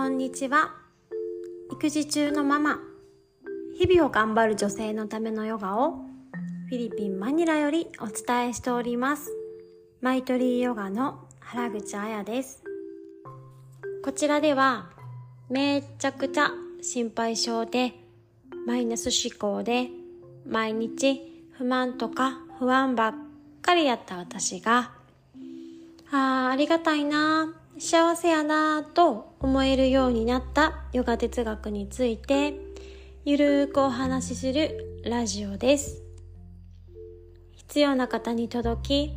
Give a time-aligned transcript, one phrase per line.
[0.00, 0.76] こんにちは。
[1.70, 2.78] 育児中のママ。
[3.78, 5.90] 日々を頑張る女性のためのヨガを
[6.70, 9.30] フィリピンマニラよりお伝えしております。
[10.00, 12.62] マイトリーヨガの原口彩です。
[14.02, 14.88] こちらでは
[15.50, 17.92] めちゃくちゃ心配性で
[18.66, 19.88] マイナス思考で
[20.46, 23.14] 毎日不満とか不安ばっ
[23.60, 24.92] かりやった私が
[26.10, 32.54] ああ、ありがたいな、幸せやなぁと思えるようになったヨガ哲学について
[33.24, 36.02] ゆるーくお話しするラジオです。
[37.54, 39.12] 必要な方に届き、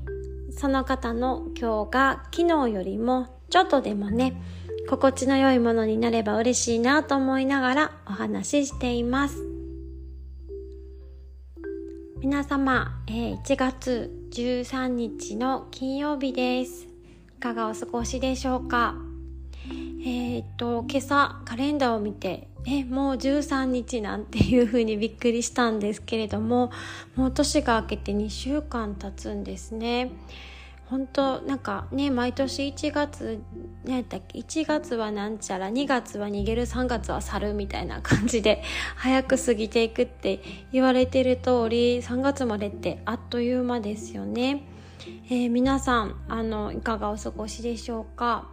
[0.58, 4.42] その方の今日が昨日よりもちょっとでもね、
[4.88, 9.44] 心地の良いものになれば嬉しいなと思いながらお話ししています。
[12.20, 16.93] 皆様、えー、1月13日の金曜日です。
[17.44, 18.96] かがお過ごしでしょうか？
[20.06, 26.72] えー、っと、今朝カレンダーを見て、え、もう13日なんていう風にびっくりしたんですけれども、
[27.18, 30.12] もう年が明けて2週間経つんですね。
[30.86, 33.42] 本当なんかね毎年1月
[33.84, 38.62] 何やったっけ1月はなんちゃら2月は逃げる3月は去るみたいな感じで
[38.96, 44.62] 早く過ぎていくって言われてる通り3月までってあっという間ですよね、
[45.30, 48.48] えー、皆さんあのいかがお過ごしでしょうか？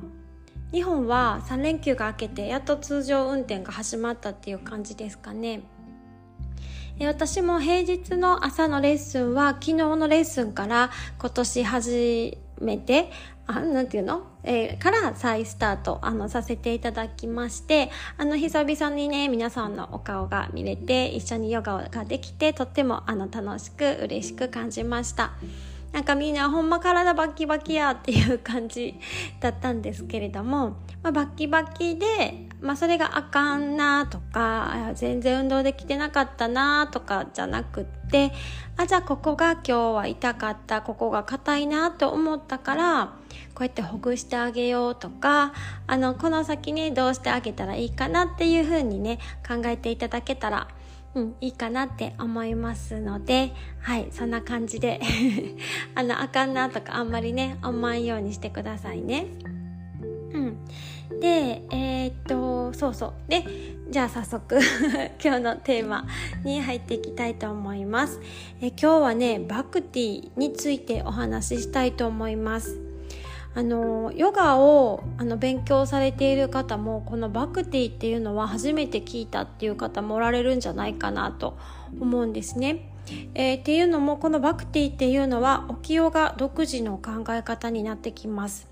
[0.73, 5.63] 日本は3連休が明けてやっと通常運転が始まったっていう感じですかね。
[7.01, 13.11] 私も平日の朝のレッスンは昨日のレッスンから今年始めて、
[13.47, 14.27] あ、なんていうの？
[14.43, 25.33] えー、から再スタート、あの、させていただきまして、あの、久々にね、皆さんのお顔が見れて、一緒にヨガができて、とっても、あの、楽しく、嬉しく感じました。
[25.93, 28.95] なんかみんなほんま体バッキバキやっていう感じ
[29.41, 38.33] だったんですけれども、まあ、バキバキで、まあ、それがあかんなとか全然運動できてなかったなとかじゃなくって
[38.77, 43.07] あじゃあここが今日は痛かったここが硬いなと思ったから
[43.55, 45.53] こうやってほぐしてあげようとか
[45.89, 50.69] あのこの先ねどうしてあげたらいいかなっていうふうにね考えていただけたら
[51.15, 55.01] うん、いいかなって思いますので、はい、そんな感じで
[55.95, 59.27] あの、あかんなとかあんまりね、思わんようにしてくださいね。
[60.33, 60.57] うん。
[61.21, 63.13] で、えー、っと、そうそう。
[63.29, 63.45] で、
[63.91, 64.61] じゃあ早速
[65.23, 66.07] 今日のテーマ
[66.45, 68.21] に入っていきたいと思います。
[68.61, 72.90] え今日はね、バクティについてお話ししたいと思います。
[73.55, 81.59] あのヨガをあの勉強されている方もこのバクティっていうのは初めて聞いたっていう方もおられるんじゃないかなと
[82.01, 82.93] 思うんですね。
[83.35, 88.71] えー、っていうのもこのバクティっていうのは沖ヨガ独自の考え方になってきます。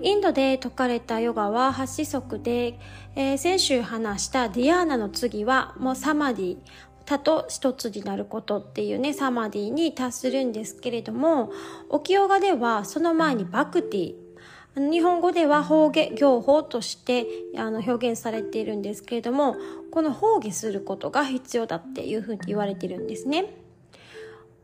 [0.00, 2.78] インドで説かれたヨガは8子則で、
[3.16, 6.56] えー、先週話したディアーナの次はもうサマディ
[7.04, 11.50] 他と一つになることっていうね、サマディに達するんですけれども、
[11.88, 14.14] 沖ヨガではその前にバクティ、
[14.74, 17.26] 日本語では法下行法として
[17.58, 19.56] あの表現されているんですけれども、
[19.90, 23.54] この法下することが必要だっていうふうに言われてるんですね。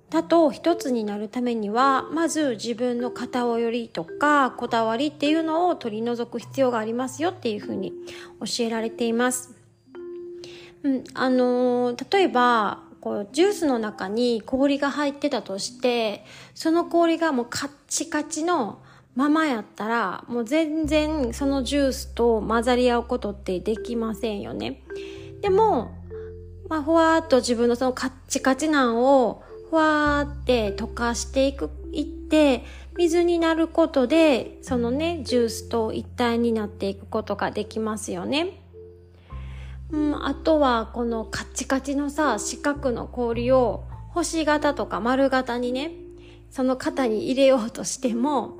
[0.09, 7.93] だと一つになるためには、まず自分の偏りとかこだわりっていうのを取り除く必要がありますよっていうふうに
[8.41, 9.58] 教えられています。
[10.83, 16.25] うん、あのー、例えば、こう、ジュースの中に氷が入ってたとして、
[16.55, 18.81] その氷がもうカッチカチの
[19.15, 24.83] ままやったら、もう全然そのジュースと混ざり合うことってできませんよね。
[25.41, 25.93] でも、
[26.69, 32.65] まあ、ふわーっと自分のそのカッチカチなんを、ふわーって溶かしていく、いって、
[32.97, 38.61] 水になることで、そのね、ジュースと一体になっていくことができますよね。
[39.91, 45.93] うん、あとはこのカッチカチのさ四角の氷を星型とか丸型にね
[46.51, 48.57] その型に入れようとしても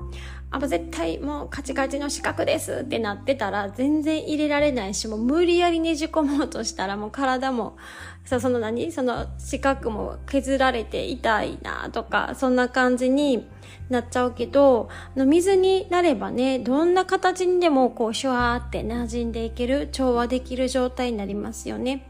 [0.51, 7.77] あもう絶対もうカチカチの四角ですってなってたら全然入れられないしもう無理やりねじ込もうとしたらもう体も
[8.25, 13.47] さその何その四角も削られて痛いなとかそんな感じに
[13.89, 22.07] なっちゃうけど、の水になればね、どんな形にでもこうシュワーって馴染んでいける、調和できる状態になりますよね。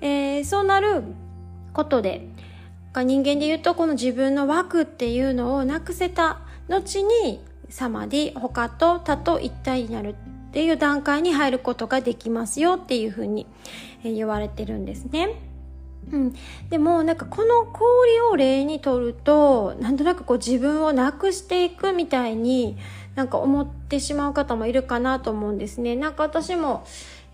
[0.00, 1.04] えー、そうなる
[1.72, 2.28] ことで、
[2.94, 7.40] 人間で言うとこの自分の枠っていうのをなくせた後に
[7.70, 10.14] サマディ、他と他と一体になる
[10.48, 13.46] っていう段階に入ることができますよっていうふうに
[14.02, 15.50] 言われてるんですね。
[16.12, 16.34] うん、
[16.70, 22.76] でもなんかこの氷を例にとるとなんとなくこう自分をなくしていくみたいに
[23.14, 26.84] なんか思ってしまう方もいるかなと思うんですねなんか私も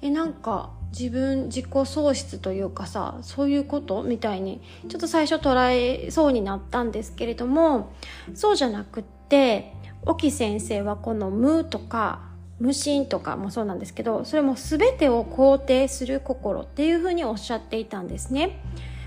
[0.03, 7.93] えなんか自分自己喪失というかさそういうことみたいにちょっと最初捉えそうになったんですけれども
[8.35, 9.73] そうじゃなくって
[10.07, 12.21] 沖先生はこの「無」とか
[12.59, 18.63] 無心とかもそうなんですけどそれも全てを肯定する心っていうふうにおっしゃっていたんですね。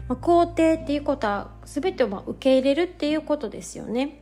[0.07, 4.19] まあ、肯定っていうことは全てをま受け入れるっていうことですよね。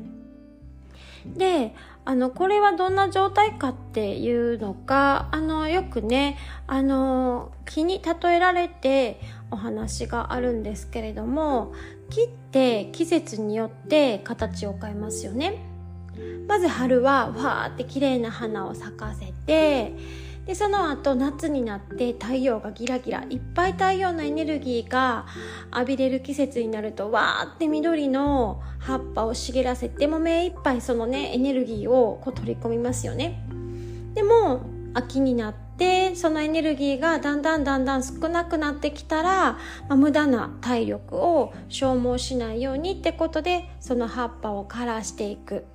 [1.25, 1.73] で
[2.05, 9.19] あのこれはどんな状態かっていうのがあのよくねあの木に例えられて
[9.51, 11.73] お話があるんですけれども
[12.09, 15.76] 木って季節によって形を変えますよね。
[16.47, 19.93] まず春はわーって綺麗な花を咲かせて
[20.47, 25.25] でその後夏になって太陽がギラギラいっぱい太陽のエネルギーが
[25.73, 33.43] 浴びれる季節になるとわーって緑の葉っぱを茂らせても目いっぱいそのねエネルギーをこう取り込みますよね。
[34.13, 34.61] でも
[34.93, 39.59] 秋になってそのエネルギーがだんだんだんだん少なくなってきたら、ま
[39.89, 45.65] あ、無駄な体力を消耗しないようにってことでその葉っぱを枯らしていく。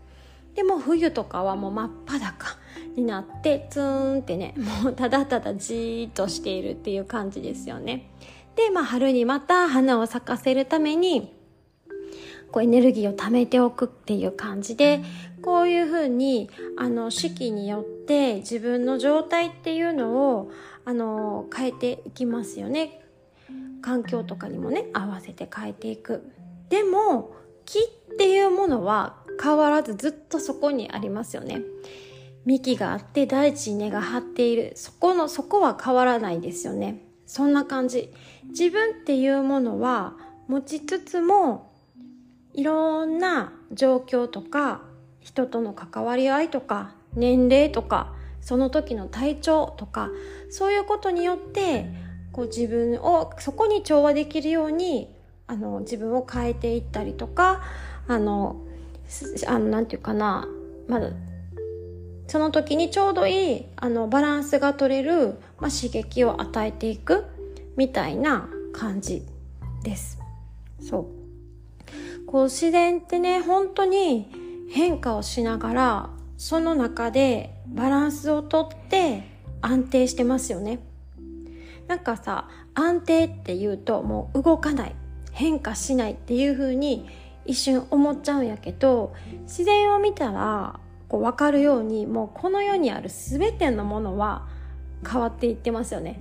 [0.54, 2.56] でも冬とかはもう真っ裸
[2.96, 8.10] になってツーンってねもうただただじーっとしているっていう感じですよね。
[8.56, 11.34] でまあ春にまた花を咲かせるために
[12.50, 15.00] こうエネルギーを貯めておくっていう感じで
[15.40, 20.50] こういうふうにあの四季によって自分の状態っていうのを
[20.84, 23.00] あの変えていきますよね。
[23.81, 26.31] 環境とかにもね合わせて変えていく。
[26.69, 27.34] でも
[27.64, 31.62] 木っていうものは変わらずずっとそこにありますよね。
[32.44, 34.72] 幹があって大地に根が張っている。
[34.74, 37.04] そこの、そこは変わらないですよね。
[37.26, 38.12] そんな感じ。
[38.48, 40.14] 自分っていうものは
[40.48, 41.72] 持ちつつも、
[42.52, 44.82] いろんな状況とか、
[45.20, 50.10] 人との関わり合いとか、年齢とか、その時の体調とか、
[50.50, 51.86] そういうことによって、
[52.32, 55.14] こう自分をそこに調和できるように、
[55.46, 57.62] あの、自分を変えていったりとか、
[58.08, 58.66] あの、
[59.46, 60.46] あの、なんていうかな、
[60.88, 61.10] まだ、
[62.26, 67.25] その時にちょうどいい、あの、バランスが取れる、まあ、刺激を与えていく、
[67.76, 69.26] みたいな感じ
[69.82, 70.19] です。
[70.81, 72.26] そう。
[72.26, 74.31] こう、自然ってね、本当に
[74.70, 79.22] 変化をしながら、その中でバランスをとって
[79.60, 80.81] 安定してますよね。
[81.87, 84.94] なんかさ、安定って言うともう動かない、
[85.32, 87.06] 変化しないっていう風に
[87.44, 90.78] 一瞬思っちゃうんやけど自然を見たら
[91.08, 94.46] こう分かるようにもうこの世にある全てのものは
[95.08, 96.20] 変わっていってますよね。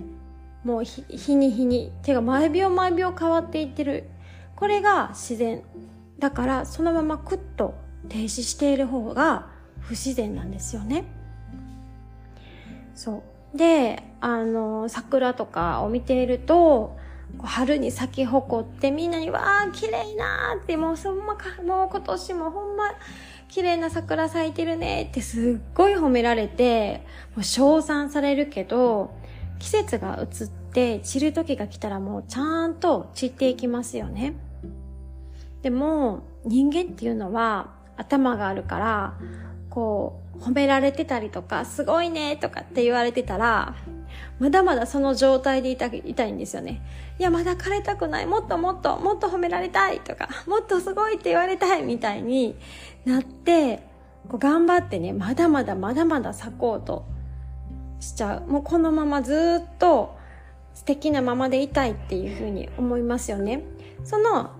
[0.64, 4.04] もう日に日に手が毎秒毎秒変わっていってる。
[4.56, 5.62] これが自然。
[6.18, 7.74] だからそのままクッと
[8.08, 9.48] 停止している方が
[9.80, 11.04] 不自然なんですよね。
[12.94, 13.22] そ
[13.54, 13.58] う。
[13.58, 16.96] であの桜とかを見ていると
[17.40, 22.84] 春に咲き誇ってみんなにわー綺麗なーってもうそんまかもう今年もほんま
[23.48, 29.14] 綺麗な桜咲いてるねってすっごい褒められてもう称賛されるけど
[29.58, 34.34] 季節が移って散る時が来たらもうちゃんと散っていきますよね。
[35.62, 39.14] でも人間っていうのは頭があるから
[39.70, 43.76] こう褒められてたりとかすごいねとかって言われてたら
[44.38, 46.82] まだまだその状態でいたいたいんですよね。
[47.18, 48.26] いや、まだ枯れたくない。
[48.26, 52.56] もっともっと、もっと褒められたいとか、もっとすごいって言われたいみたいに
[53.04, 53.78] なって、
[54.28, 57.04] こう頑張ってね、まだまだまだまだ咲こうと
[58.00, 58.50] しちゃう。
[58.50, 60.16] もうこのままずっと
[60.74, 63.62] 素敵なままでいたいっていうふうに思いますよね。
[64.04, 64.50] その、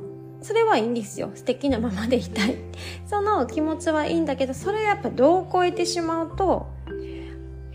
[0.43, 1.31] それはいいんですよ。
[1.35, 2.57] 素敵なままでいたい。
[3.07, 6.67] その気持ちはいいんだけど、それやっぱどう超えてしまうと、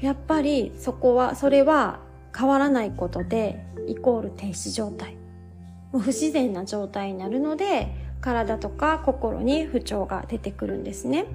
[0.01, 2.00] やっぱりそこは、それは
[2.38, 5.16] 変わらないことで、イコール停止状態。
[5.92, 7.88] もう不自然な状態になるので、
[8.22, 11.25] 体とか心に不調が出てくるんですね。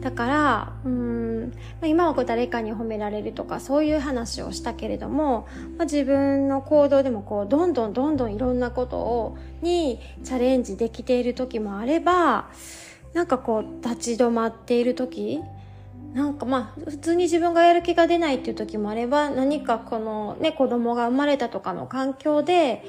[0.00, 1.52] だから、うん、
[1.82, 5.46] 今はこう誰かに褒められるとかそういう話をしたけれども、
[5.78, 12.50] まあ、自分の行動でもこうどんどんどんどんいろんなことをにチャレンジできている時もあれば、
[13.14, 15.40] なんかこう立ち止まっている時
[16.14, 22.84] なんかまあ普通に自分がやる気が出ないっていう時もあれば何かこのね子供が生まれたとかの環境で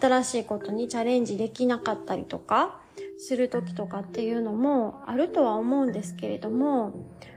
[0.00, 2.80] 新しいことにチャレンジできなかったりとか
[3.18, 6.92] する時とかっていうのもあるとは思うんですけれども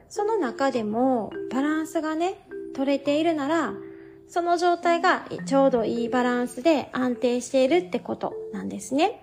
[0.09, 2.35] その中でもバランスがね
[2.75, 3.73] 取れているなら
[4.27, 9.21] その状態がちょうどいいバランスで安定しているってことなんですね。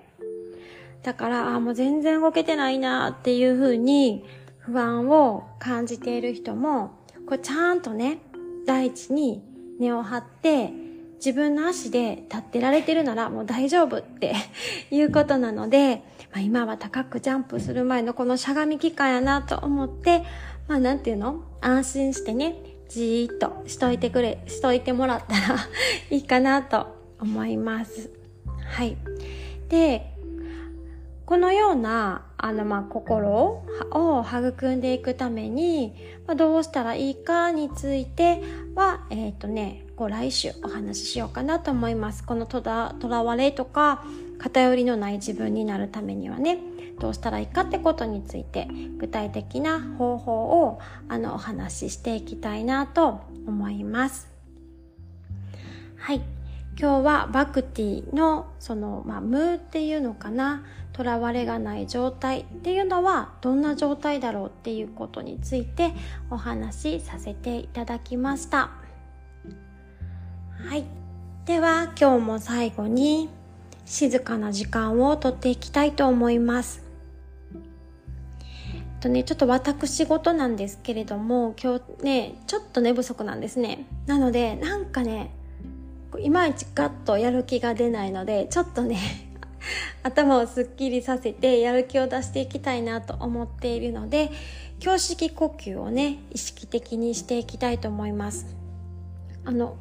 [1.02, 4.25] だから、あもう全然動けてないなっていうふうに
[4.68, 6.90] 不安を感じている人も、
[7.26, 8.18] これちゃんとね、
[8.66, 9.42] 大地に
[9.80, 10.70] 根を張って、
[11.16, 14.34] 自分の足で立ってられてるならもう大丈夫って
[14.92, 20.22] いうことなので、まあ、今は高くジャンプする前のこのしゃがみ期間やなと思って、
[20.68, 21.42] まあなんていうの？
[21.60, 25.58] 安心してね、じーっとしといてくれ、しといてもらったら
[26.10, 26.87] いいかなと
[27.20, 28.10] 思います。
[28.68, 28.96] はい。
[29.70, 30.14] で、
[31.25, 35.95] このような、あの、まあ、心を育んでいくために、
[36.26, 38.40] まあ、どうしたらいいかについて
[38.75, 42.25] は、えっ、ー、とね、こ来週お話ししようかなと思います。
[42.25, 44.04] このとら、とらわれとか、
[44.38, 46.59] 偏りのない自分になるためにはね、
[47.00, 48.68] どうしたらいいかってことについて、
[48.99, 50.78] 具体的な方法を、
[51.09, 54.28] あの、お話ししていきたいなと思います。
[55.97, 56.23] はい。
[56.80, 60.62] 今日はバクティのその、まあ、ムーっていうのかな
[60.99, 65.93] とらわれがない状態っていうのはどんな状態だろうっていうことについて
[66.28, 68.73] お話しさせていただきました。
[70.69, 70.85] はい。
[71.45, 73.28] では今日も最後に
[73.85, 76.83] 静かな時間をとっていきたいと思います。
[78.99, 83.87] とね、ちょっと私事なんですけれども、今日ね、ちょっと寝不足なんですね。
[84.07, 85.31] なので、なんかね、
[86.19, 89.27] いまいちガッとやる気が出ないのでちょっとね
[90.02, 94.30] 頭をすっきりさせてやる気を出していきたいなと思っているので
[94.84, 98.46] 胸式呼吸をね意識的にしていきたいと思います
[99.44, 99.76] あの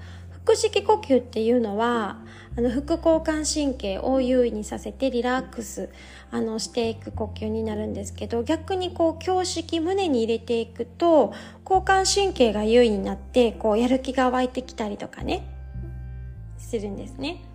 [0.45, 2.19] 腹式呼吸っていうのは
[2.57, 5.89] あの副交感神経を優位にさせてリラックス
[6.31, 11.33] あのしていく呼吸になるんですけど逆にこう胸式胸に入れていくと
[11.69, 15.47] 交感神経が優位になってこうやる気が湧いてきたりとかね
[16.57, 17.46] するんですね。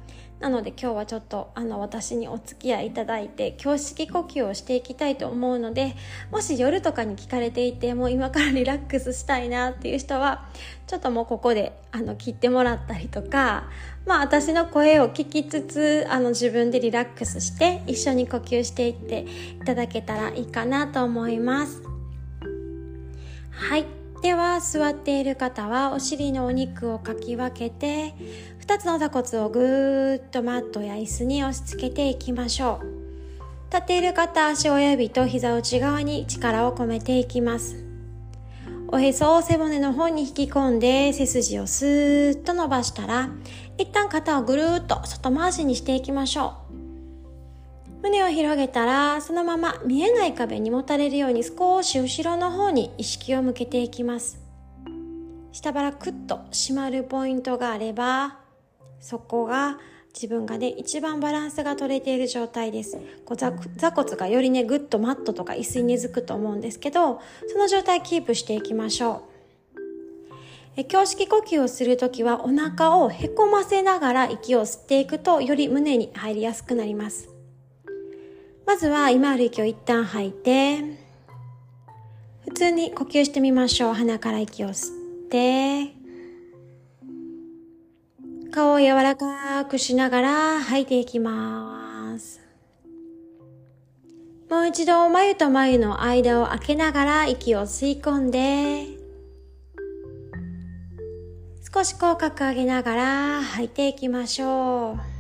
[0.43, 5.95] なので今日はちょっとあの私にお付き合いいただいて胸式呼吸をしていきたいと思うので
[6.33, 10.49] もし夜とかに聞かれていてもう今からリラックスしたいなっていう人は
[10.89, 13.71] ちょっともうここであの切ってもらったりとか
[14.05, 19.27] まあ私の声を聞きつつあの自分でリラックスして一緒に呼吸していって
[19.61, 21.83] いただけたらいいかなと思います。
[23.53, 24.03] はい。
[24.23, 28.15] では座っている方はお尻のお肉をかき分けて
[28.63, 32.87] 2つの座骨をぐーっとマットや椅子に押し付けていきましょう。
[33.73, 37.85] 立っている方足親指と膝内側に力を込めていきます。
[38.87, 43.31] おへそを背骨の方に引き込んで背筋をスーッと伸ばしたら
[43.79, 48.03] 一旦肩をぐるーっと外回しにしていきましょう。
[48.03, 54.39] 胸を広げたらそのまま見えない壁にもたれるように少し後ろの方に意識を向けていきます。
[55.51, 58.42] 下腹クッと締まるポイントがあれば
[59.03, 59.79] そこが
[60.15, 62.99] 自分がね一番バランスが取れている状態です。
[63.27, 63.51] こう座
[63.91, 67.21] 骨がよりねぐっとマットとか椅子に根付くと思うんですけど
[67.53, 69.33] その状態キープしていきましょう。
[70.75, 77.29] え胸式呼吸をするときはお腹をへこませながら息を吸っていくとより胸に入りやすくなります。
[78.67, 80.79] まずは今ある息を一旦吐いて、
[82.45, 83.93] 普通に呼吸してみましょう。
[83.95, 86.02] 鼻から息を吸って、
[88.53, 92.41] 顔を柔らかくしながら吐いていきます。
[94.49, 98.87] もう一度眉と眉の間を開けながら息を吸い込んで、
[101.75, 105.13] 少し口角上げながら吐いていきましょう。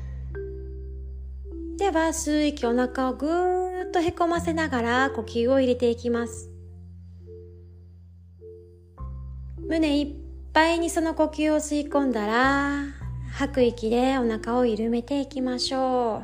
[1.82, 6.48] では吸う息お腹をぐーっとへこませながら呼吸を入れていきます
[9.66, 13.01] 胸いっぱいにその呼吸を吸い込んだら
[13.32, 16.22] 吐く息でお腹を緩めていきましょ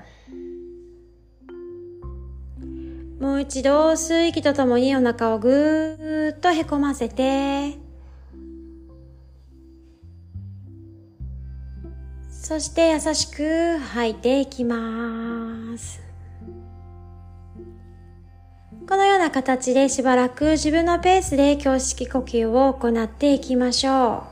[3.21, 7.89] うもう一度吸う息とともにお腹をぐーっとへこませて
[12.31, 16.01] そして優しく吐いていきます。
[18.89, 24.25] このような形でしばらく自分のペースで胸式呼吸を行っていきましょ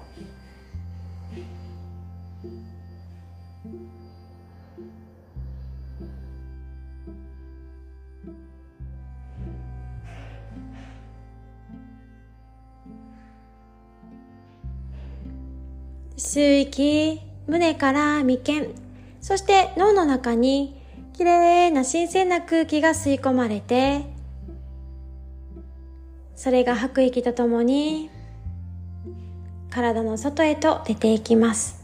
[1.35, 1.39] う。
[16.19, 18.67] 吸う息胸から眉間、
[19.21, 20.81] そして脳の中に
[21.13, 24.05] きれいな新鮮な空気が吸い込まれて、
[26.35, 28.11] それが吐く息とともに
[29.71, 31.76] 体の外へと出ていきます。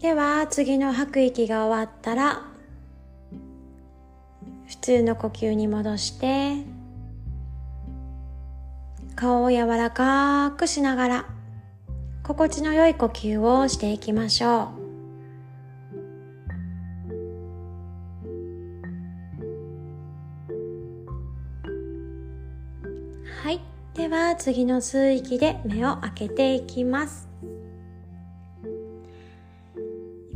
[0.00, 2.42] では次の吐く息が終わったら
[4.66, 6.64] 普通の呼吸に戻して
[9.14, 11.26] 顔を柔らかくしながら
[12.22, 14.80] 心地の良い呼吸をしていきましょう。
[23.44, 23.60] はい。
[23.94, 27.29] では次の吸う息で目を開けていきます。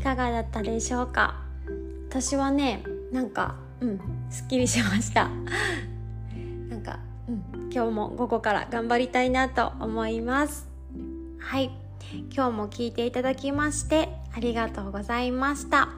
[0.05, 1.43] かがだったでしょうか？
[2.11, 5.31] 私はねなんかうんすっきりしました。
[6.69, 10.69] なんか、うん、今日も午後から頑張りたいなと思います。
[11.39, 11.71] はい。
[12.33, 15.89] 今日も聞いていただきましてありがとうございました、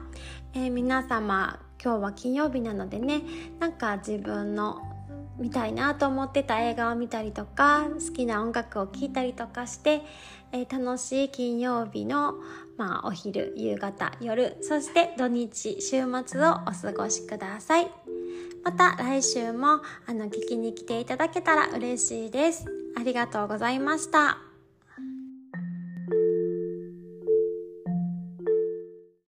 [0.53, 3.21] えー、皆様今日は金曜日なのでね
[3.59, 4.81] なんか自分の
[5.37, 10.01] 見たいなと思ってた映画を見たりとか好きな音楽を聴いたりとかして、
[10.51, 12.35] えー、楽しい金曜日の、
[12.77, 17.91] まあ、お昼夕方夜そして土日週末をお過ごしください。
[18.63, 22.65] また来週もあの聞きに来ていただけたら嬉しいです。
[22.97, 24.46] ありがとうございました。